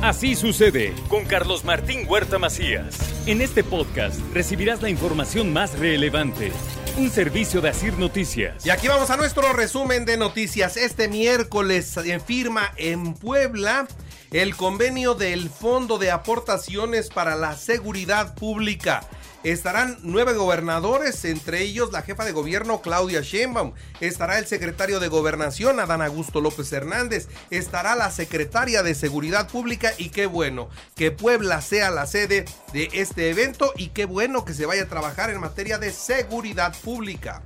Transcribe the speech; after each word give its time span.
Así 0.00 0.36
sucede 0.36 0.94
con 1.08 1.24
Carlos 1.24 1.64
Martín 1.64 2.06
Huerta 2.08 2.38
Macías. 2.38 2.96
En 3.26 3.40
este 3.40 3.64
podcast 3.64 4.20
recibirás 4.32 4.80
la 4.80 4.90
información 4.90 5.52
más 5.52 5.76
relevante. 5.76 6.52
Un 6.96 7.10
servicio 7.10 7.60
de 7.60 7.70
Asir 7.70 7.94
Noticias. 7.98 8.64
Y 8.64 8.70
aquí 8.70 8.86
vamos 8.86 9.10
a 9.10 9.16
nuestro 9.16 9.52
resumen 9.52 10.04
de 10.04 10.16
noticias. 10.16 10.76
Este 10.76 11.08
miércoles 11.08 11.86
se 11.86 12.20
firma 12.20 12.72
en 12.76 13.14
Puebla 13.14 13.88
el 14.30 14.54
convenio 14.54 15.14
del 15.14 15.50
Fondo 15.50 15.98
de 15.98 16.12
Aportaciones 16.12 17.08
para 17.08 17.34
la 17.34 17.56
Seguridad 17.56 18.36
Pública. 18.36 19.00
Estarán 19.44 19.98
nueve 20.02 20.34
gobernadores, 20.34 21.24
entre 21.24 21.62
ellos 21.62 21.92
la 21.92 22.02
jefa 22.02 22.24
de 22.24 22.32
gobierno 22.32 22.80
Claudia 22.82 23.20
Sheinbaum. 23.20 23.72
Estará 24.00 24.38
el 24.38 24.46
secretario 24.46 24.98
de 24.98 25.06
Gobernación 25.06 25.78
Adán 25.78 26.02
Augusto 26.02 26.40
López 26.40 26.72
Hernández. 26.72 27.28
Estará 27.50 27.94
la 27.94 28.10
secretaria 28.10 28.82
de 28.82 28.96
Seguridad 28.96 29.48
Pública 29.48 29.92
y 29.96 30.10
qué 30.10 30.26
bueno 30.26 30.68
que 30.96 31.12
Puebla 31.12 31.60
sea 31.60 31.90
la 31.90 32.06
sede 32.06 32.46
de 32.72 32.88
este 32.92 33.30
evento 33.30 33.72
y 33.76 33.88
qué 33.88 34.06
bueno 34.06 34.44
que 34.44 34.54
se 34.54 34.66
vaya 34.66 34.82
a 34.82 34.88
trabajar 34.88 35.30
en 35.30 35.40
materia 35.40 35.78
de 35.78 35.92
seguridad 35.92 36.74
pública. 36.82 37.42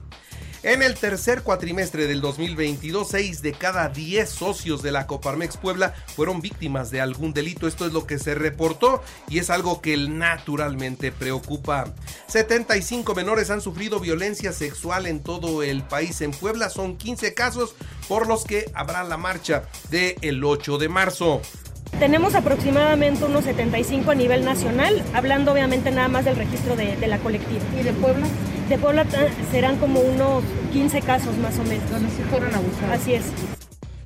En 0.65 0.81
el 0.81 0.95
tercer 0.95 1.43
cuatrimestre 1.43 2.07
del 2.07 2.21
2022, 2.21 3.09
6 3.09 3.43
de 3.43 3.53
cada 3.53 3.89
10 3.89 4.31
socios 4.31 4.81
de 4.81 4.93
la 4.93 5.09
Coparmex 5.09 5.57
Puebla 5.57 5.93
fueron 6.15 6.41
víctimas 6.41 6.93
de 6.93 7.01
algún 7.01 7.33
delito. 7.35 7.67
Esto 7.67 7.85
es 7.85 7.93
lo 7.93 8.07
que 8.07 8.21
se 8.21 8.37
reportó 8.37 9.03
y 9.29 9.41
es 9.41 9.51
algo 9.51 9.81
que 9.81 9.97
naturalmente 9.97 11.11
preocupa. 11.11 11.93
75 12.29 13.13
menores 13.17 13.51
han 13.51 13.61
sufrido 13.61 13.99
violencia 13.99 14.53
sexual 14.53 15.07
en 15.07 15.19
todo 15.19 15.65
el 15.65 15.83
país. 15.83 16.21
En 16.21 16.31
Puebla 16.31 16.71
son 16.71 16.97
15 16.97 17.35
casos 17.35 17.75
por 18.07 18.29
los 18.29 18.45
que 18.45 18.71
habrá 18.73 19.03
la 19.03 19.17
marcha 19.17 19.65
del 19.91 20.45
8 20.45 20.79
de 20.79 20.89
marzo. 20.89 21.43
Tenemos 21.99 22.37
aproximadamente 22.37 23.25
unos 23.25 23.45
75 23.45 24.13
a 24.13 24.15
nivel 24.15 24.45
nacional, 24.45 25.03
hablando 25.13 25.53
obviamente 25.53 25.91
nada 25.91 26.07
más 26.07 26.25
del 26.25 26.37
registro 26.37 26.77
de, 26.77 26.95
de 26.97 27.07
la 27.09 27.19
colectiva. 27.19 27.65
¿Y 27.81 27.83
de 27.83 27.93
Puebla? 27.95 28.29
De 28.73 28.79
Puebla 28.79 29.03
eh, 29.03 29.29
serán 29.51 29.77
como 29.77 30.01
unos 30.01 30.43
15 30.73 31.03
casos 31.03 31.37
más 31.37 31.59
o 31.59 31.65
menos. 31.65 31.91
Donde 31.91 32.09
sí 32.09 32.23
fueron 32.31 32.55
abusados. 32.55 33.03
Así 33.03 33.13
es. 33.13 33.25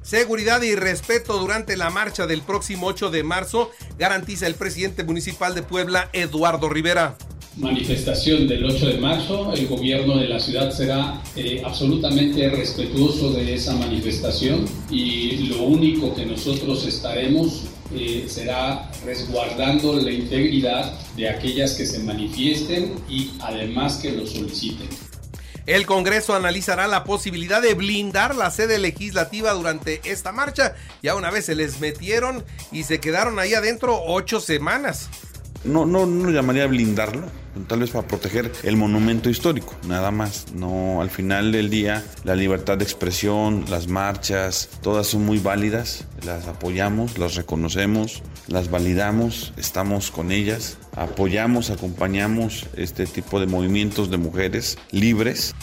Seguridad 0.03 0.61
y 0.63 0.75
respeto 0.75 1.39
durante 1.39 1.77
la 1.77 1.91
marcha 1.91 2.27
del 2.27 2.43
próximo 2.43 2.89
8 2.89 3.11
de 3.11 3.23
marzo, 3.23 3.71
garantiza 3.97 4.49
el 4.49 4.57
presidente 4.57 5.05
municipal 5.05 5.55
de 5.55 5.63
Puebla, 5.63 6.11
Eduardo 6.13 6.69
Rivera 6.69 7.15
manifestación 7.57 8.47
del 8.47 8.67
8 8.67 8.87
de 8.87 8.99
marzo, 8.99 9.53
el 9.55 9.67
gobierno 9.67 10.19
de 10.19 10.29
la 10.29 10.39
ciudad 10.39 10.71
será 10.71 11.23
eh, 11.37 11.63
absolutamente 11.65 12.51
respetuoso 12.51 13.33
de 13.33 13.55
esa 13.55 13.75
manifestación 13.75 14.67
y 14.91 15.49
lo 15.49 15.63
único 15.63 16.15
que 16.15 16.27
nosotros 16.27 16.87
estaremos 16.87 17.63
eh, 17.95 18.27
será 18.29 18.91
resguardando 19.05 19.95
la 19.95 20.11
integridad 20.11 20.93
de 21.17 21.29
aquellas 21.29 21.73
que 21.75 21.87
se 21.87 22.01
manifiesten 22.01 22.95
y 23.09 23.33
además 23.41 23.97
que 23.97 24.13
lo 24.13 24.27
soliciten. 24.27 24.89
El 25.67 25.85
Congreso 25.85 26.35
analizará 26.35 26.87
la 26.87 27.03
posibilidad 27.03 27.61
de 27.61 27.75
blindar 27.75 28.37
la 28.37 28.53
sede 28.53 28.79
legislativa 28.79 29.53
durante 29.53 30.01
esta 30.05 30.31
marcha. 30.31 30.77
Ya 31.03 31.17
una 31.17 31.31
vez 31.31 31.47
se 31.47 31.57
les 31.57 31.81
metieron 31.81 32.45
y 32.71 32.85
se 32.85 33.01
quedaron 33.01 33.41
ahí 33.41 33.53
adentro 33.53 34.01
ocho 34.07 34.41
semanas. 34.41 35.09
No, 35.67 35.85
no, 35.85 36.07
no 36.07 36.31
llamaría 36.31 36.67
blindarlo, 36.67 37.27
tal 37.67 37.81
vez 37.81 37.91
para 37.91 38.07
proteger 38.07 38.53
el 38.63 38.77
monumento 38.77 39.29
histórico, 39.29 39.75
nada 39.87 40.11
más. 40.11 40.47
No, 40.55 41.01
al 41.03 41.11
final 41.11 41.53
del 41.53 41.71
día, 41.71 42.05
la 42.25 42.37
libertad 42.37 42.79
de 42.79 42.85
expresión, 42.85 43.65
las 43.69 43.89
marchas, 43.89 44.69
todas 44.81 45.09
son 45.09 45.25
muy 45.25 45.39
válidas, 45.39 46.05
las 46.25 46.47
apoyamos, 46.47 47.19
las 47.19 47.35
reconocemos, 47.35 48.23
las 48.47 48.71
validamos, 48.71 49.53
estamos 49.57 50.11
con 50.11 50.31
ellas, 50.31 50.79
apoyamos, 50.95 51.71
acompañamos 51.71 52.67
este 52.77 53.07
tipo 53.07 53.41
de 53.41 53.47
movimientos 53.47 54.11
de 54.11 54.19
mujeres 54.19 54.79
libres. 54.93 55.55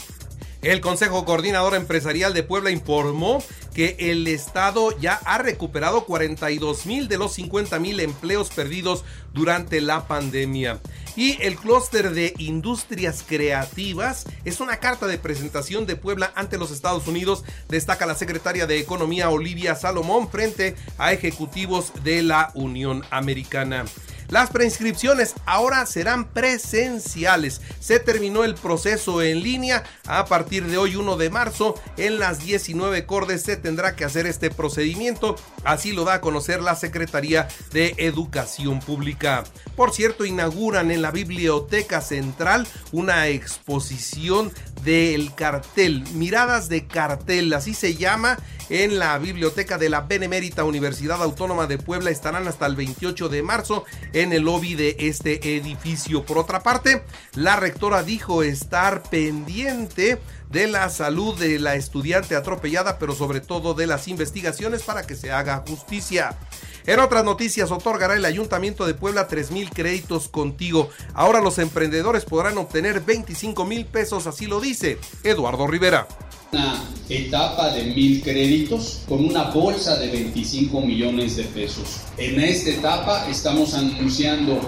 El 0.62 0.80
Consejo 0.80 1.26
Coordinador 1.26 1.74
Empresarial 1.74 2.32
de 2.32 2.42
Puebla 2.42 2.70
informó 2.70 3.42
que 3.74 3.96
el 3.98 4.26
Estado 4.26 4.96
ya 4.98 5.14
ha 5.24 5.38
recuperado 5.38 6.04
42 6.04 6.86
mil 6.86 7.08
de 7.08 7.18
los 7.18 7.34
50 7.34 7.78
mil 7.80 8.00
empleos 8.00 8.50
perdidos 8.50 9.04
durante 9.32 9.80
la 9.80 10.06
pandemia. 10.06 10.80
Y 11.16 11.40
el 11.42 11.56
clúster 11.56 12.12
de 12.12 12.34
industrias 12.38 13.24
creativas 13.26 14.24
es 14.44 14.60
una 14.60 14.78
carta 14.78 15.06
de 15.06 15.18
presentación 15.18 15.86
de 15.86 15.96
Puebla 15.96 16.32
ante 16.34 16.58
los 16.58 16.70
Estados 16.70 17.06
Unidos, 17.06 17.44
destaca 17.68 18.06
la 18.06 18.16
secretaria 18.16 18.66
de 18.66 18.78
Economía 18.78 19.30
Olivia 19.30 19.76
Salomón 19.76 20.28
frente 20.28 20.74
a 20.98 21.12
ejecutivos 21.12 21.92
de 22.02 22.22
la 22.22 22.50
Unión 22.54 23.04
Americana. 23.10 23.84
Las 24.28 24.50
preinscripciones 24.50 25.34
ahora 25.46 25.86
serán 25.86 26.26
presenciales. 26.26 27.60
Se 27.80 28.00
terminó 28.00 28.44
el 28.44 28.54
proceso 28.54 29.22
en 29.22 29.42
línea. 29.42 29.84
A 30.06 30.24
partir 30.26 30.64
de 30.64 30.78
hoy, 30.78 30.96
1 30.96 31.16
de 31.16 31.30
marzo, 31.30 31.74
en 31.96 32.18
las 32.18 32.40
19 32.40 33.06
cordes 33.06 33.42
se 33.42 33.56
tendrá 33.56 33.96
que 33.96 34.04
hacer 34.04 34.26
este 34.26 34.50
procedimiento. 34.50 35.36
Así 35.64 35.92
lo 35.92 36.04
da 36.04 36.14
a 36.14 36.20
conocer 36.20 36.62
la 36.62 36.74
Secretaría 36.74 37.48
de 37.72 37.94
Educación 37.98 38.80
Pública. 38.80 39.44
Por 39.76 39.92
cierto, 39.92 40.24
inauguran 40.24 40.90
en 40.90 41.02
la 41.02 41.10
Biblioteca 41.10 42.00
Central 42.00 42.66
una 42.92 43.28
exposición 43.28 44.52
del 44.84 45.34
cartel, 45.34 46.04
miradas 46.14 46.68
de 46.68 46.86
cartel, 46.86 47.52
así 47.54 47.74
se 47.74 47.94
llama, 47.94 48.38
en 48.68 48.98
la 48.98 49.18
biblioteca 49.18 49.78
de 49.78 49.88
la 49.88 50.02
Benemérita 50.02 50.64
Universidad 50.64 51.22
Autónoma 51.22 51.66
de 51.66 51.78
Puebla. 51.78 52.10
Estarán 52.10 52.48
hasta 52.48 52.66
el 52.66 52.76
28 52.76 53.28
de 53.28 53.42
marzo 53.42 53.84
en 54.12 54.32
el 54.32 54.42
lobby 54.42 54.74
de 54.74 54.96
este 55.00 55.56
edificio. 55.56 56.24
Por 56.24 56.38
otra 56.38 56.62
parte, 56.62 57.02
la 57.34 57.56
rectora 57.56 58.02
dijo 58.02 58.42
estar 58.42 59.02
pendiente 59.02 60.18
de 60.54 60.68
la 60.68 60.88
salud 60.88 61.36
de 61.36 61.58
la 61.58 61.74
estudiante 61.74 62.36
atropellada, 62.36 63.00
pero 63.00 63.12
sobre 63.12 63.40
todo 63.40 63.74
de 63.74 63.88
las 63.88 64.06
investigaciones 64.06 64.84
para 64.84 65.04
que 65.04 65.16
se 65.16 65.32
haga 65.32 65.64
justicia. 65.66 66.38
En 66.86 67.00
otras 67.00 67.24
noticias, 67.24 67.72
otorgará 67.72 68.14
el 68.14 68.24
Ayuntamiento 68.24 68.86
de 68.86 68.94
Puebla 68.94 69.26
3 69.26 69.50
mil 69.50 69.68
créditos 69.70 70.28
contigo. 70.28 70.90
Ahora 71.12 71.40
los 71.40 71.58
emprendedores 71.58 72.24
podrán 72.24 72.56
obtener 72.56 73.00
25 73.00 73.64
mil 73.64 73.84
pesos, 73.84 74.28
así 74.28 74.46
lo 74.46 74.60
dice 74.60 74.98
Eduardo 75.24 75.66
Rivera 75.66 76.06
una 76.52 76.84
etapa 77.08 77.70
de 77.70 77.82
mil 77.82 78.22
créditos 78.22 79.00
con 79.08 79.24
una 79.24 79.50
bolsa 79.50 79.96
de 79.96 80.08
25 80.08 80.80
millones 80.82 81.34
de 81.34 81.42
pesos. 81.44 82.02
En 82.16 82.38
esta 82.38 82.70
etapa 82.70 83.28
estamos 83.28 83.74
anunciando 83.74 84.60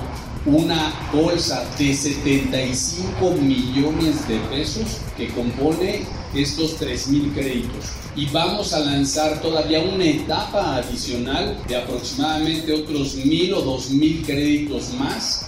una 0.46 1.08
bolsa 1.12 1.64
de 1.78 1.94
75 1.94 3.30
millones 3.32 4.26
de 4.28 4.38
pesos 4.50 4.98
que 5.16 5.28
compone 5.28 6.04
estos 6.34 6.76
3 6.76 7.08
mil 7.08 7.32
créditos. 7.32 7.86
Y 8.14 8.26
vamos 8.26 8.72
a 8.72 8.80
lanzar 8.80 9.42
todavía 9.42 9.80
una 9.80 10.04
etapa 10.04 10.76
adicional 10.76 11.58
de 11.68 11.76
aproximadamente 11.76 12.72
otros 12.72 13.16
mil 13.16 13.52
o 13.54 13.60
dos 13.60 13.90
mil 13.90 14.24
créditos 14.24 14.94
más 14.94 15.46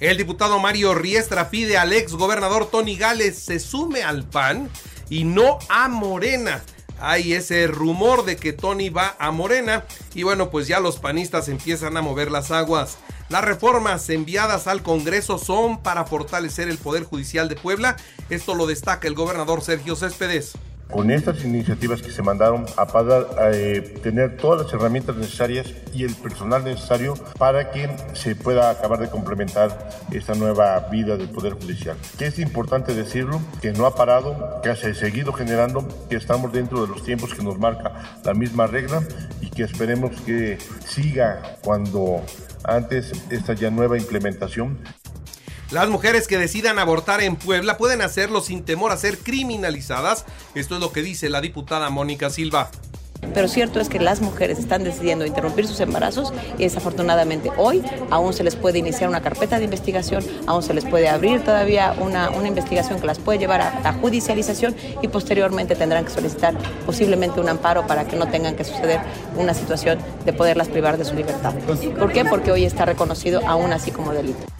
el 0.00 0.18
diputado 0.18 0.58
Mario 0.58 0.94
Riestra 0.94 1.48
pide 1.48 1.78
al 1.78 1.92
ex 1.94 2.12
gobernador 2.12 2.68
Tony 2.70 2.96
Gales 2.96 3.38
se 3.38 3.58
sume 3.58 4.02
al 4.02 4.24
PAN 4.24 4.68
y 5.08 5.24
no 5.24 5.58
a 5.70 5.88
Morena. 5.88 6.62
Hay 7.00 7.32
ese 7.32 7.66
rumor 7.66 8.26
de 8.26 8.36
que 8.36 8.52
Tony 8.52 8.90
va 8.90 9.16
a 9.18 9.30
Morena 9.30 9.84
y 10.14 10.22
bueno, 10.22 10.50
pues 10.50 10.66
ya 10.66 10.80
los 10.80 10.98
panistas 10.98 11.48
empiezan 11.48 11.96
a 11.96 12.02
mover 12.02 12.30
las 12.30 12.50
aguas. 12.50 12.98
Las 13.28 13.44
reformas 13.44 14.08
enviadas 14.08 14.66
al 14.68 14.82
Congreso 14.82 15.38
son 15.38 15.82
para 15.82 16.04
fortalecer 16.04 16.68
el 16.68 16.78
Poder 16.78 17.04
Judicial 17.04 17.48
de 17.48 17.56
Puebla. 17.56 17.96
Esto 18.30 18.54
lo 18.54 18.66
destaca 18.66 19.08
el 19.08 19.14
gobernador 19.14 19.62
Sergio 19.62 19.96
Céspedes 19.96 20.56
con 20.90 21.10
estas 21.10 21.44
iniciativas 21.44 22.00
que 22.00 22.10
se 22.10 22.22
mandaron 22.22 22.64
a 22.76 22.86
eh, 23.52 23.80
tener 24.02 24.36
todas 24.36 24.62
las 24.62 24.72
herramientas 24.72 25.16
necesarias 25.16 25.72
y 25.92 26.04
el 26.04 26.14
personal 26.14 26.64
necesario 26.64 27.14
para 27.38 27.70
que 27.70 27.90
se 28.12 28.36
pueda 28.36 28.70
acabar 28.70 28.98
de 28.98 29.08
complementar 29.08 29.90
esta 30.12 30.34
nueva 30.34 30.78
vida 30.90 31.16
del 31.16 31.28
Poder 31.28 31.54
Judicial. 31.54 31.96
Que 32.18 32.26
es 32.26 32.38
importante 32.38 32.94
decirlo, 32.94 33.40
que 33.60 33.72
no 33.72 33.86
ha 33.86 33.94
parado, 33.94 34.60
que 34.62 34.70
ha 34.70 34.76
seguido 34.76 35.32
generando, 35.32 35.86
que 36.08 36.16
estamos 36.16 36.52
dentro 36.52 36.82
de 36.82 36.88
los 36.88 37.02
tiempos 37.02 37.34
que 37.34 37.42
nos 37.42 37.58
marca 37.58 38.20
la 38.24 38.34
misma 38.34 38.66
regla 38.66 39.02
y 39.40 39.50
que 39.50 39.64
esperemos 39.64 40.20
que 40.22 40.58
siga 40.86 41.56
cuando 41.62 42.22
antes 42.64 43.12
esta 43.30 43.54
ya 43.54 43.70
nueva 43.70 43.98
implementación 43.98 44.78
las 45.70 45.88
mujeres 45.88 46.28
que 46.28 46.38
decidan 46.38 46.78
abortar 46.78 47.20
en 47.20 47.36
Puebla 47.36 47.76
pueden 47.76 48.00
hacerlo 48.00 48.40
sin 48.40 48.64
temor 48.64 48.92
a 48.92 48.96
ser 48.96 49.18
criminalizadas. 49.18 50.24
Esto 50.54 50.76
es 50.76 50.80
lo 50.80 50.92
que 50.92 51.02
dice 51.02 51.28
la 51.28 51.40
diputada 51.40 51.90
Mónica 51.90 52.30
Silva. 52.30 52.70
Pero 53.34 53.48
cierto 53.48 53.80
es 53.80 53.88
que 53.88 53.98
las 53.98 54.20
mujeres 54.20 54.58
están 54.58 54.84
decidiendo 54.84 55.26
interrumpir 55.26 55.66
sus 55.66 55.80
embarazos 55.80 56.32
y 56.58 56.62
desafortunadamente 56.62 57.50
hoy 57.56 57.82
aún 58.10 58.32
se 58.32 58.44
les 58.44 58.54
puede 58.54 58.78
iniciar 58.78 59.08
una 59.08 59.22
carpeta 59.22 59.58
de 59.58 59.64
investigación, 59.64 60.24
aún 60.46 60.62
se 60.62 60.74
les 60.74 60.84
puede 60.84 61.08
abrir 61.08 61.42
todavía 61.42 61.96
una, 61.98 62.30
una 62.30 62.46
investigación 62.46 63.00
que 63.00 63.06
las 63.06 63.18
puede 63.18 63.38
llevar 63.38 63.62
a 63.62 63.80
la 63.80 63.92
judicialización 63.94 64.76
y 65.02 65.08
posteriormente 65.08 65.74
tendrán 65.74 66.04
que 66.04 66.10
solicitar 66.10 66.54
posiblemente 66.84 67.40
un 67.40 67.48
amparo 67.48 67.86
para 67.86 68.06
que 68.06 68.16
no 68.16 68.28
tengan 68.28 68.54
que 68.54 68.64
suceder 68.64 69.00
una 69.36 69.54
situación 69.54 69.98
de 70.24 70.32
poderlas 70.32 70.68
privar 70.68 70.96
de 70.96 71.04
su 71.04 71.14
libertad. 71.14 71.54
¿Por 71.98 72.12
qué? 72.12 72.24
Porque 72.24 72.52
hoy 72.52 72.64
está 72.64 72.84
reconocido 72.84 73.40
aún 73.46 73.72
así 73.72 73.90
como 73.90 74.12
delito. 74.12 74.55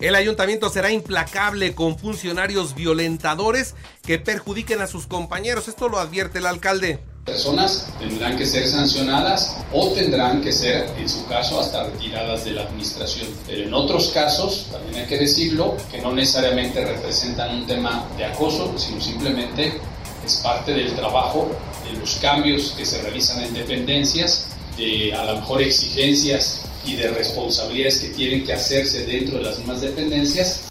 El 0.00 0.16
ayuntamiento 0.16 0.70
será 0.70 0.90
implacable 0.90 1.74
con 1.74 1.98
funcionarios 1.98 2.74
violentadores 2.74 3.74
que 4.02 4.18
perjudiquen 4.18 4.80
a 4.80 4.86
sus 4.86 5.06
compañeros. 5.06 5.68
Esto 5.68 5.88
lo 5.88 5.98
advierte 5.98 6.38
el 6.38 6.46
alcalde. 6.46 6.98
Personas 7.24 7.86
tendrán 7.98 8.36
que 8.36 8.44
ser 8.44 8.68
sancionadas 8.68 9.56
o 9.72 9.92
tendrán 9.92 10.42
que 10.42 10.52
ser, 10.52 10.90
en 10.98 11.08
su 11.08 11.24
caso, 11.26 11.58
hasta 11.58 11.84
retiradas 11.84 12.44
de 12.44 12.50
la 12.50 12.62
administración. 12.62 13.28
Pero 13.46 13.62
en 13.64 13.72
otros 13.72 14.08
casos, 14.08 14.66
también 14.70 14.96
hay 14.96 15.06
que 15.06 15.16
decirlo, 15.16 15.76
que 15.90 16.02
no 16.02 16.12
necesariamente 16.12 16.84
representan 16.84 17.54
un 17.54 17.66
tema 17.66 18.06
de 18.18 18.26
acoso, 18.26 18.74
sino 18.76 19.00
simplemente 19.00 19.80
es 20.26 20.36
parte 20.42 20.72
del 20.74 20.94
trabajo, 20.94 21.50
de 21.84 21.98
los 21.98 22.16
cambios 22.16 22.74
que 22.76 22.84
se 22.84 23.00
realizan 23.00 23.42
en 23.42 23.54
dependencias, 23.54 24.48
de 24.76 25.14
a 25.14 25.24
lo 25.24 25.36
mejor 25.36 25.62
exigencias 25.62 26.66
y 26.84 26.96
de 26.96 27.08
responsabilidades 27.08 27.98
que 27.98 28.08
tienen 28.08 28.44
que 28.44 28.52
hacerse 28.52 29.06
dentro 29.06 29.38
de 29.38 29.44
las 29.44 29.58
mismas 29.58 29.80
dependencias. 29.80 30.68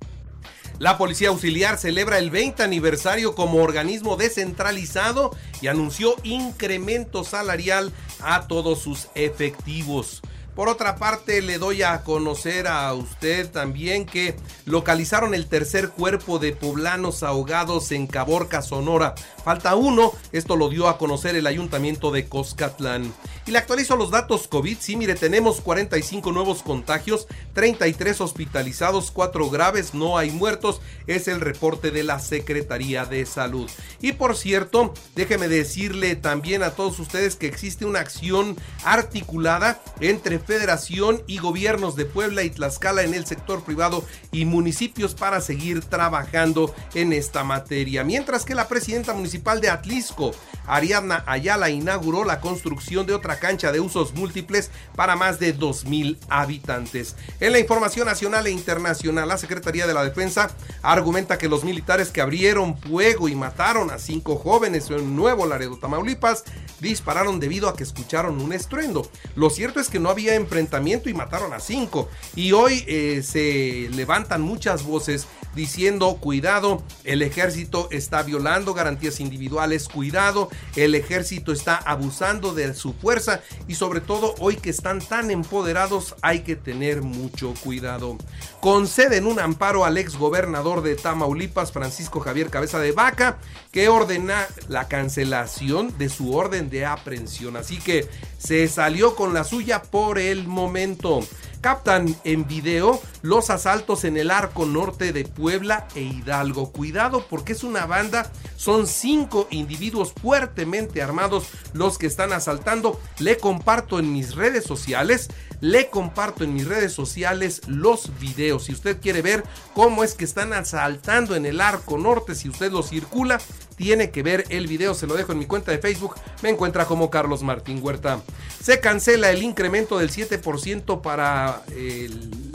La 0.79 0.97
Policía 0.97 1.29
Auxiliar 1.29 1.77
celebra 1.77 2.17
el 2.17 2.29
20 2.29 2.63
aniversario 2.63 3.35
como 3.35 3.59
organismo 3.59 4.17
descentralizado 4.17 5.31
y 5.61 5.67
anunció 5.67 6.15
incremento 6.23 7.23
salarial 7.23 7.93
a 8.19 8.47
todos 8.47 8.79
sus 8.79 9.07
efectivos. 9.15 10.21
Por 10.55 10.69
otra 10.69 10.97
parte, 10.97 11.41
le 11.41 11.57
doy 11.57 11.81
a 11.81 12.03
conocer 12.03 12.67
a 12.67 12.93
usted 12.93 13.49
también 13.49 14.05
que 14.05 14.35
localizaron 14.65 15.33
el 15.33 15.47
tercer 15.47 15.89
cuerpo 15.89 16.37
de 16.37 16.51
poblanos 16.51 17.23
ahogados 17.23 17.91
en 17.91 18.05
Caborca, 18.05 18.61
Sonora. 18.61 19.15
Falta 19.43 19.75
uno, 19.75 20.11
esto 20.31 20.55
lo 20.55 20.69
dio 20.69 20.89
a 20.89 20.99
conocer 20.99 21.35
el 21.35 21.47
ayuntamiento 21.47 22.11
de 22.11 22.27
Coscatlán. 22.27 23.11
Y 23.45 23.51
le 23.51 23.57
actualizo 23.57 23.97
los 23.97 24.09
datos 24.09 24.47
COVID. 24.47 24.77
Sí, 24.79 24.95
mire, 24.95 25.15
tenemos 25.15 25.59
45 25.59 26.31
nuevos 26.31 26.63
contagios, 26.63 27.27
33 27.53 28.21
hospitalizados, 28.21 29.11
4 29.11 29.49
graves, 29.49 29.93
no 29.93 30.17
hay 30.17 30.31
muertos. 30.31 30.79
Es 31.07 31.27
el 31.27 31.41
reporte 31.41 31.91
de 31.91 32.03
la 32.03 32.19
Secretaría 32.19 33.05
de 33.05 33.25
Salud. 33.25 33.69
Y 33.99 34.13
por 34.13 34.37
cierto, 34.37 34.93
déjeme 35.15 35.49
decirle 35.49 36.15
también 36.15 36.63
a 36.63 36.71
todos 36.71 36.99
ustedes 36.99 37.35
que 37.35 37.47
existe 37.47 37.85
una 37.85 37.99
acción 37.99 38.55
articulada 38.85 39.81
entre 39.99 40.39
Federación 40.39 41.21
y 41.27 41.39
gobiernos 41.39 41.97
de 41.97 42.05
Puebla 42.05 42.43
y 42.43 42.49
Tlaxcala 42.49 43.03
en 43.03 43.13
el 43.13 43.25
sector 43.25 43.63
privado 43.63 44.05
y 44.31 44.45
municipios 44.45 45.15
para 45.15 45.41
seguir 45.41 45.83
trabajando 45.83 46.73
en 46.93 47.11
esta 47.11 47.43
materia. 47.43 48.05
Mientras 48.05 48.45
que 48.45 48.55
la 48.55 48.69
presidenta 48.69 49.13
municipal 49.13 49.59
de 49.59 49.69
Atlisco, 49.69 50.31
Ariadna 50.65 51.23
Ayala, 51.27 51.69
inauguró 51.69 52.23
la 52.23 52.39
construcción 52.39 53.05
de 53.05 53.13
otra 53.13 53.32
cancha 53.39 53.71
de 53.71 53.79
usos 53.79 54.13
múltiples 54.13 54.71
para 54.95 55.15
más 55.15 55.39
de 55.39 55.57
2.000 55.57 56.17
habitantes. 56.29 57.15
En 57.39 57.51
la 57.51 57.59
información 57.59 58.05
nacional 58.05 58.47
e 58.47 58.51
internacional, 58.51 59.27
la 59.27 59.37
Secretaría 59.37 59.87
de 59.87 59.93
la 59.93 60.03
Defensa 60.03 60.49
argumenta 60.81 61.37
que 61.37 61.49
los 61.49 61.63
militares 61.63 62.09
que 62.09 62.21
abrieron 62.21 62.77
fuego 62.77 63.27
y 63.29 63.35
mataron 63.35 63.91
a 63.91 63.99
cinco 63.99 64.35
jóvenes 64.35 64.89
en 64.89 65.15
Nuevo 65.15 65.45
Laredo, 65.45 65.77
Tamaulipas, 65.77 66.43
dispararon 66.79 67.39
debido 67.39 67.69
a 67.69 67.75
que 67.75 67.83
escucharon 67.83 68.41
un 68.41 68.53
estruendo. 68.53 69.09
Lo 69.35 69.49
cierto 69.49 69.79
es 69.79 69.89
que 69.89 69.99
no 69.99 70.09
había 70.09 70.35
enfrentamiento 70.35 71.09
y 71.09 71.13
mataron 71.13 71.53
a 71.53 71.59
cinco. 71.59 72.09
Y 72.35 72.51
hoy 72.51 72.83
eh, 72.87 73.23
se 73.23 73.89
levantan 73.95 74.41
muchas 74.41 74.83
voces 74.83 75.27
diciendo, 75.55 76.17
cuidado, 76.19 76.83
el 77.03 77.21
ejército 77.21 77.87
está 77.91 78.23
violando 78.23 78.73
garantías 78.73 79.19
individuales, 79.19 79.87
cuidado, 79.87 80.49
el 80.75 80.95
ejército 80.95 81.51
está 81.51 81.75
abusando 81.75 82.53
de 82.53 82.73
su 82.73 82.93
fuerza 82.93 83.41
y 83.67 83.75
sobre 83.75 84.01
todo 84.01 84.35
hoy 84.39 84.55
que 84.55 84.69
están 84.69 84.99
tan 84.99 85.31
empoderados 85.31 86.15
hay 86.21 86.39
que 86.39 86.55
tener 86.55 87.01
mucho 87.01 87.53
cuidado. 87.63 88.17
Conceden 88.59 89.25
un 89.25 89.39
amparo 89.39 89.85
al 89.85 89.97
ex 89.97 90.17
gobernador 90.17 90.81
de 90.81 90.95
Tamaulipas, 90.95 91.71
Francisco 91.71 92.19
Javier 92.19 92.49
Cabeza 92.49 92.79
de 92.79 92.91
Vaca, 92.91 93.37
que 93.71 93.89
ordena 93.89 94.47
la 94.67 94.87
cancelación 94.87 95.97
de 95.97 96.09
su 96.09 96.35
orden 96.35 96.69
de 96.69 96.85
aprehensión. 96.85 97.57
Así 97.57 97.77
que 97.77 98.07
se 98.37 98.67
salió 98.67 99.15
con 99.15 99.33
la 99.33 99.43
suya 99.43 99.81
por 99.81 100.19
el 100.19 100.47
momento 100.47 101.21
captan 101.63 102.13
en 102.25 102.45
video 102.45 103.01
los 103.21 103.49
asaltos 103.49 104.03
en 104.03 104.17
el 104.17 104.31
arco 104.31 104.65
norte 104.65 105.13
de 105.13 105.23
Puebla 105.23 105.87
e 105.95 106.01
Hidalgo. 106.01 106.73
Cuidado 106.73 107.25
porque 107.29 107.53
es 107.53 107.63
una 107.63 107.85
banda, 107.85 108.29
son 108.57 108.85
cinco 108.85 109.47
individuos 109.49 110.11
fuertemente 110.11 111.01
armados 111.01 111.45
los 111.73 111.97
que 111.97 112.05
están 112.05 112.33
asaltando. 112.33 112.99
Le 113.17 113.37
comparto 113.37 113.97
en 113.97 114.11
mis 114.11 114.35
redes 114.35 114.65
sociales, 114.65 115.29
le 115.63 115.89
comparto 115.89 116.43
en 116.43 116.53
mis 116.53 116.67
redes 116.67 116.91
sociales 116.91 117.61
los 117.67 118.19
videos. 118.19 118.65
Si 118.65 118.73
usted 118.73 118.99
quiere 118.99 119.21
ver 119.21 119.45
cómo 119.73 120.03
es 120.03 120.13
que 120.13 120.25
están 120.25 120.51
asaltando 120.51 121.37
en 121.37 121.45
el 121.45 121.61
arco 121.61 121.97
norte, 121.97 122.35
si 122.35 122.49
usted 122.49 122.69
lo 122.69 122.83
circula, 122.83 123.39
tiene 123.77 124.11
que 124.11 124.23
ver 124.23 124.43
el 124.49 124.67
video, 124.67 124.93
se 124.93 125.07
lo 125.07 125.15
dejo 125.15 125.31
en 125.31 125.39
mi 125.39 125.45
cuenta 125.45 125.71
de 125.71 125.77
Facebook, 125.77 126.15
me 126.41 126.49
encuentra 126.49 126.83
como 126.83 127.09
Carlos 127.09 127.43
Martín 127.43 127.79
Huerta. 127.81 128.19
Se 128.61 128.81
cancela 128.81 129.31
el 129.31 129.41
incremento 129.41 129.99
del 129.99 130.11
7% 130.11 130.99
para 130.99 131.61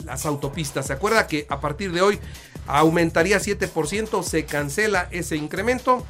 las 0.05 0.27
autopistas. 0.27 0.85
¿Se 0.85 0.93
acuerda 0.93 1.25
que 1.25 1.47
a 1.49 1.59
partir 1.59 1.91
de 1.91 2.03
hoy 2.03 2.19
aumentaría 2.67 3.39
7%? 3.39 4.21
Se 4.21 4.45
cancela 4.45 5.07
ese 5.09 5.35
incremento. 5.35 6.05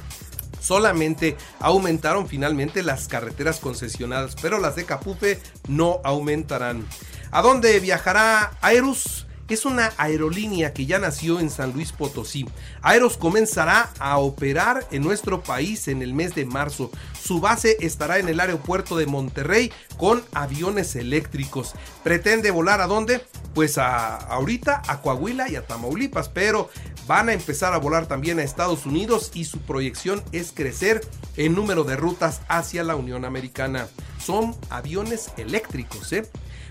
Solamente 0.59 1.37
aumentaron 1.59 2.27
finalmente 2.27 2.83
las 2.83 3.07
carreteras 3.07 3.59
concesionadas, 3.59 4.35
pero 4.41 4.59
las 4.59 4.75
de 4.75 4.85
Capufe 4.85 5.39
no 5.67 6.01
aumentarán. 6.03 6.85
¿A 7.31 7.41
dónde 7.41 7.79
viajará 7.79 8.51
Aerus? 8.61 9.27
Es 9.49 9.65
una 9.65 9.91
aerolínea 9.97 10.73
que 10.73 10.85
ya 10.85 10.99
nació 10.99 11.39
en 11.39 11.49
San 11.49 11.73
Luis 11.73 11.91
Potosí. 11.91 12.45
Aeros 12.81 13.17
comenzará 13.17 13.89
a 13.99 14.17
operar 14.17 14.87
en 14.91 15.03
nuestro 15.03 15.41
país 15.43 15.87
en 15.87 16.01
el 16.01 16.13
mes 16.13 16.35
de 16.35 16.45
marzo. 16.45 16.91
Su 17.21 17.39
base 17.39 17.77
estará 17.79 18.19
en 18.19 18.29
el 18.29 18.39
aeropuerto 18.39 18.97
de 18.97 19.05
Monterrey 19.05 19.71
con 19.97 20.23
aviones 20.33 20.95
eléctricos. 20.95 21.73
Pretende 22.03 22.51
volar 22.51 22.81
a 22.81 22.87
dónde? 22.87 23.21
Pues 23.53 23.77
a 23.77 24.15
ahorita 24.15 24.81
a 24.87 25.01
Coahuila 25.01 25.49
y 25.49 25.55
a 25.55 25.65
Tamaulipas, 25.65 26.29
pero 26.29 26.69
van 27.07 27.29
a 27.29 27.33
empezar 27.33 27.73
a 27.73 27.79
volar 27.79 28.05
también 28.05 28.39
a 28.39 28.43
Estados 28.43 28.85
Unidos 28.85 29.31
y 29.33 29.45
su 29.45 29.59
proyección 29.61 30.23
es 30.31 30.51
crecer 30.51 31.01
en 31.37 31.55
número 31.55 31.83
de 31.83 31.95
rutas 31.95 32.41
hacia 32.47 32.83
la 32.83 32.95
Unión 32.95 33.25
Americana. 33.25 33.87
Son 34.23 34.55
aviones 34.69 35.31
eléctricos, 35.37 36.13
¿eh? 36.13 36.29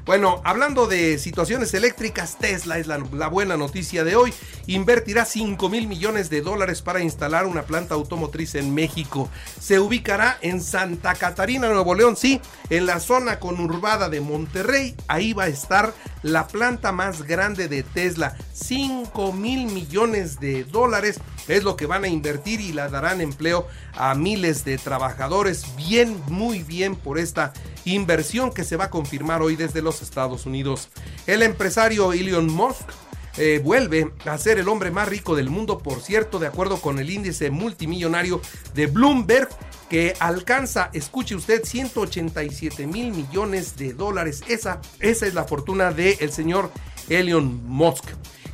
Bueno, 0.09 0.41
hablando 0.43 0.87
de 0.87 1.19
situaciones 1.19 1.75
eléctricas, 1.75 2.39
Tesla 2.39 2.79
es 2.79 2.87
la, 2.87 2.97
buena 3.29 3.59
noticia 3.59 4.05
de 4.05 4.17
hoy. 4.17 4.33
Invertirá 4.67 5.27
5 5.27 5.69
mil 5.69 5.87
millones 5.87 6.31
de 6.31 6.41
dólares 6.41 6.81
para 6.81 7.03
instalar 7.03 7.45
una 7.45 7.65
planta 7.65 7.95
automotriz 7.95 8.55
en 8.55 8.73
México. 8.73 9.29
Se 9.61 9.79
ubicará 9.79 10.39
en 10.41 10.63
Santa 10.63 11.15
Catarina, 11.15 11.69
Nuevo 11.69 11.95
León, 11.95 12.17
sí, 12.17 12.41
en 12.71 12.87
la 12.87 13.01
zona 13.01 13.39
conurbada 13.39 14.09
de 14.09 14.23
Monterrey. 14.23 14.95
Ahí 15.09 15.35
va 15.35 15.45
a 15.45 15.49
estar 15.49 15.93
la 16.23 16.47
planta 16.47 16.91
más 16.91 17.25
grande 17.25 17.69
de 17.69 17.83
Tesla. 17.83 18.35
5 18.55 19.35
mil 19.35 19.67
millones 19.67 20.41
de 20.41 20.65
dólares 20.65 21.21
es 21.49 21.65
lo 21.65 21.77
que 21.77 21.85
van 21.85 22.05
a 22.05 22.09
invertir 22.09 22.63
y 22.63 22.73
la 22.73 22.89
darán 22.89 23.21
empleo 23.21 23.67
a 23.93 24.15
miles 24.15 24.65
de 24.65 24.79
trabajadores. 24.79 25.67
Bien, 25.77 26.19
muy 26.29 26.63
bien 26.63 26.97
por 26.97 27.19
esta 27.19 27.53
inversión 27.95 28.53
que 28.53 28.65
se 28.65 28.77
va 28.77 28.85
a 28.85 28.91
confirmar 28.91 29.43
hoy 29.43 29.57
desde 29.57 29.83
los 29.83 30.03
Estados 30.03 30.47
Unidos. 30.47 30.89
El 31.27 31.43
empresario 31.43 32.13
Elon 32.13 32.47
Musk 32.47 32.89
eh, 33.37 33.61
vuelve 33.63 34.13
a 34.25 34.37
ser 34.37 34.59
el 34.59 34.69
hombre 34.69 34.91
más 34.91 35.09
rico 35.09 35.37
del 35.37 35.49
mundo, 35.49 35.79
por 35.79 36.01
cierto, 36.01 36.39
de 36.41 36.49
acuerdo 36.49 36.81
con 36.81 36.99
el 36.99 37.09
índice 37.09 37.51
multimillonario 37.51 38.41
de 38.75 38.87
Bloomberg, 38.87 39.49
que 39.89 40.15
alcanza, 40.19 40.91
escuche 40.93 41.37
usted, 41.37 41.65
187 41.65 42.87
mil 42.87 43.13
millones 43.13 43.77
de 43.77 43.93
dólares. 43.93 44.43
Esa, 44.49 44.81
esa 44.99 45.27
es 45.27 45.35
la 45.35 45.45
fortuna 45.45 45.93
del 45.93 46.33
señor 46.33 46.73
Elon 47.09 47.65
Musk. 47.67 48.05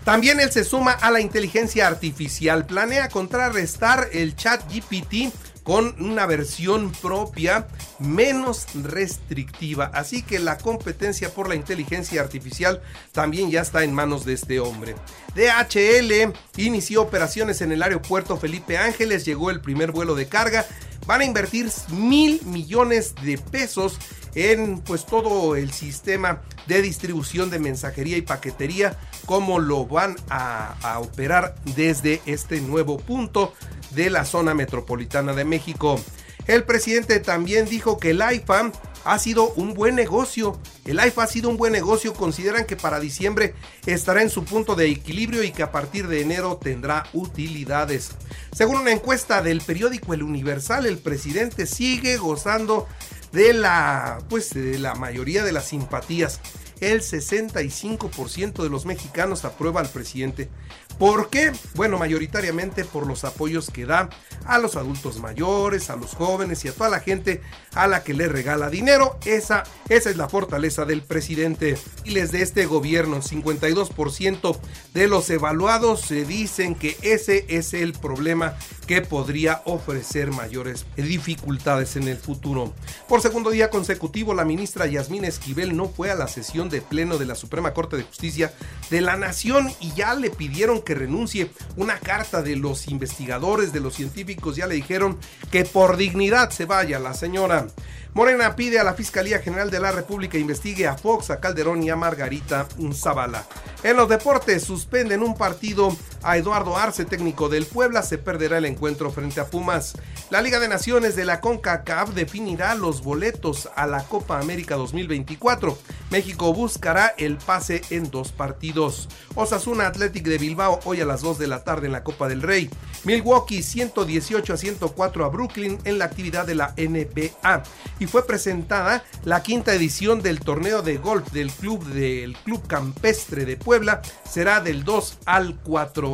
También 0.04 0.38
él 0.38 0.52
se 0.52 0.64
suma 0.64 0.92
a 0.92 1.10
la 1.10 1.20
inteligencia 1.20 1.86
artificial. 1.86 2.66
Planea 2.66 3.08
contrarrestar 3.08 4.10
el 4.12 4.36
chat 4.36 4.62
GPT 4.70 5.32
con 5.64 5.96
una 5.98 6.26
versión 6.26 6.92
propia 6.92 7.66
menos 7.98 8.66
restrictiva. 8.74 9.90
Así 9.92 10.22
que 10.22 10.38
la 10.38 10.58
competencia 10.58 11.34
por 11.34 11.48
la 11.48 11.56
inteligencia 11.56 12.20
artificial 12.20 12.80
también 13.10 13.50
ya 13.50 13.62
está 13.62 13.82
en 13.82 13.92
manos 13.92 14.24
de 14.24 14.34
este 14.34 14.60
hombre. 14.60 14.94
DHL 15.34 16.32
inició 16.58 17.02
operaciones 17.02 17.60
en 17.62 17.72
el 17.72 17.82
aeropuerto 17.82 18.36
Felipe 18.36 18.78
Ángeles, 18.78 19.24
llegó 19.24 19.50
el 19.50 19.60
primer 19.60 19.90
vuelo 19.90 20.14
de 20.14 20.28
carga 20.28 20.64
van 21.06 21.20
a 21.20 21.24
invertir 21.24 21.70
mil 21.90 22.40
millones 22.44 23.14
de 23.22 23.38
pesos 23.38 23.98
en 24.34 24.80
pues 24.80 25.06
todo 25.06 25.56
el 25.56 25.72
sistema 25.72 26.42
de 26.66 26.82
distribución 26.82 27.50
de 27.50 27.58
mensajería 27.58 28.16
y 28.16 28.22
paquetería, 28.22 28.98
como 29.26 29.58
lo 29.58 29.86
van 29.86 30.16
a, 30.30 30.74
a 30.82 30.98
operar 30.98 31.54
desde 31.76 32.20
este 32.26 32.60
nuevo 32.60 32.98
punto 32.98 33.52
de 33.90 34.10
la 34.10 34.24
zona 34.24 34.54
metropolitana 34.54 35.32
de 35.32 35.44
México. 35.44 36.00
El 36.46 36.64
presidente 36.64 37.20
también 37.20 37.66
dijo 37.66 37.98
que 37.98 38.10
el 38.10 38.22
IFA 38.22 38.70
ha 39.04 39.18
sido 39.18 39.52
un 39.54 39.74
buen 39.74 39.94
negocio. 39.94 40.58
El 40.84 40.98
IFA 41.04 41.22
ha 41.22 41.26
sido 41.26 41.50
un 41.50 41.56
buen 41.56 41.72
negocio. 41.72 42.14
Consideran 42.14 42.64
que 42.64 42.76
para 42.76 43.00
diciembre 43.00 43.54
estará 43.86 44.22
en 44.22 44.30
su 44.30 44.44
punto 44.44 44.74
de 44.74 44.88
equilibrio 44.88 45.42
y 45.42 45.52
que 45.52 45.62
a 45.62 45.70
partir 45.70 46.08
de 46.08 46.22
enero 46.22 46.58
tendrá 46.62 47.06
utilidades. 47.12 48.12
Según 48.52 48.76
una 48.76 48.92
encuesta 48.92 49.42
del 49.42 49.60
periódico 49.60 50.14
El 50.14 50.22
Universal, 50.22 50.86
el 50.86 50.98
presidente 50.98 51.66
sigue 51.66 52.16
gozando 52.16 52.88
de 53.34 53.52
la 53.52 54.18
pues 54.30 54.54
de 54.54 54.78
la 54.78 54.94
mayoría 54.94 55.44
de 55.44 55.52
las 55.52 55.66
simpatías. 55.68 56.40
El 56.80 57.00
65% 57.00 58.62
de 58.62 58.68
los 58.68 58.86
mexicanos 58.86 59.44
aprueba 59.44 59.80
al 59.80 59.88
presidente. 59.88 60.50
¿Por 60.98 61.28
qué? 61.28 61.52
Bueno, 61.74 61.98
mayoritariamente 61.98 62.84
por 62.84 63.06
los 63.06 63.24
apoyos 63.24 63.70
que 63.70 63.84
da 63.84 64.10
a 64.46 64.58
los 64.58 64.76
adultos 64.76 65.18
mayores, 65.18 65.90
a 65.90 65.96
los 65.96 66.14
jóvenes 66.14 66.64
y 66.64 66.68
a 66.68 66.72
toda 66.72 66.88
la 66.88 67.00
gente 67.00 67.42
a 67.74 67.88
la 67.88 68.04
que 68.04 68.14
le 68.14 68.28
regala 68.28 68.70
dinero. 68.70 69.18
Esa, 69.24 69.64
esa 69.88 70.10
es 70.10 70.16
la 70.16 70.28
fortaleza 70.28 70.84
del 70.84 71.02
presidente. 71.02 71.76
Y 72.04 72.10
les 72.10 72.30
de 72.30 72.42
este 72.42 72.66
gobierno, 72.66 73.20
52% 73.22 74.56
de 74.92 75.08
los 75.08 75.28
evaluados 75.30 76.00
se 76.00 76.24
dicen 76.24 76.76
que 76.76 76.96
ese 77.02 77.44
es 77.48 77.74
el 77.74 77.92
problema 77.92 78.56
que 78.86 79.00
podría 79.00 79.62
ofrecer 79.64 80.30
mayores 80.30 80.86
dificultades 80.96 81.96
en 81.96 82.06
el 82.06 82.18
futuro. 82.18 82.72
Por 83.08 83.20
segundo 83.20 83.50
día 83.50 83.70
consecutivo, 83.70 84.34
la 84.34 84.44
ministra 84.44 84.86
Yasmín 84.86 85.24
Esquivel 85.24 85.76
no 85.76 85.88
fue 85.88 86.10
a 86.10 86.14
la 86.14 86.28
sesión 86.28 86.63
de 86.68 86.80
pleno 86.80 87.18
de 87.18 87.26
la 87.26 87.34
Suprema 87.34 87.72
Corte 87.72 87.96
de 87.96 88.02
Justicia 88.02 88.52
de 88.90 89.00
la 89.00 89.16
Nación 89.16 89.70
y 89.80 89.92
ya 89.94 90.14
le 90.14 90.30
pidieron 90.30 90.82
que 90.82 90.94
renuncie. 90.94 91.50
Una 91.76 91.98
carta 91.98 92.42
de 92.42 92.56
los 92.56 92.88
investigadores, 92.88 93.72
de 93.72 93.80
los 93.80 93.94
científicos, 93.94 94.56
ya 94.56 94.66
le 94.66 94.74
dijeron 94.74 95.18
que 95.50 95.64
por 95.64 95.96
dignidad 95.96 96.50
se 96.50 96.64
vaya 96.64 96.98
la 96.98 97.14
señora. 97.14 97.66
Morena 98.14 98.54
pide 98.54 98.78
a 98.78 98.84
la 98.84 98.94
Fiscalía 98.94 99.40
General 99.40 99.72
de 99.72 99.80
la 99.80 99.90
República 99.90 100.38
investigue 100.38 100.86
a 100.86 100.96
Fox, 100.96 101.30
a 101.30 101.40
Calderón 101.40 101.82
y 101.82 101.90
a 101.90 101.96
Margarita 101.96 102.68
Zavala. 102.92 103.44
En 103.82 103.96
los 103.96 104.08
deportes 104.08 104.62
suspenden 104.62 105.22
un 105.22 105.36
partido 105.36 105.96
a 106.24 106.36
Eduardo 106.36 106.76
Arce, 106.76 107.04
técnico 107.04 107.48
del 107.48 107.66
Puebla, 107.66 108.02
se 108.02 108.18
perderá 108.18 108.58
el 108.58 108.64
encuentro 108.64 109.10
frente 109.10 109.40
a 109.40 109.46
Pumas. 109.46 109.94
La 110.30 110.42
Liga 110.42 110.58
de 110.58 110.68
Naciones 110.68 111.14
de 111.16 111.24
la 111.24 111.40
CONCACAF 111.40 112.14
definirá 112.14 112.74
los 112.74 113.02
boletos 113.02 113.68
a 113.76 113.86
la 113.86 114.04
Copa 114.04 114.40
América 114.40 114.76
2024. 114.76 115.78
México 116.10 116.54
buscará 116.54 117.14
el 117.18 117.36
pase 117.36 117.82
en 117.90 118.10
dos 118.10 118.32
partidos. 118.32 119.08
Osasuna 119.34 119.86
Athletic 119.86 120.24
de 120.24 120.38
Bilbao 120.38 120.80
hoy 120.84 121.00
a 121.00 121.04
las 121.04 121.22
2 121.22 121.38
de 121.38 121.46
la 121.46 121.64
tarde 121.64 121.86
en 121.86 121.92
la 121.92 122.04
Copa 122.04 122.28
del 122.28 122.42
Rey. 122.42 122.70
Milwaukee 123.04 123.62
118 123.62 124.54
a 124.54 124.56
104 124.56 125.24
a 125.24 125.28
Brooklyn 125.28 125.78
en 125.84 125.98
la 125.98 126.06
actividad 126.06 126.46
de 126.46 126.54
la 126.54 126.74
NBA. 126.76 127.62
Y 127.98 128.06
fue 128.06 128.26
presentada 128.26 129.04
la 129.24 129.42
quinta 129.42 129.74
edición 129.74 130.22
del 130.22 130.40
torneo 130.40 130.82
de 130.82 130.96
golf 130.96 131.30
del 131.32 131.50
club 131.50 131.84
del 131.86 132.36
Club 132.38 132.66
Campestre 132.66 133.44
de 133.44 133.56
Puebla. 133.56 134.00
Será 134.28 134.60
del 134.60 134.84
2 134.84 135.18
al 135.26 135.56
4 135.62 136.13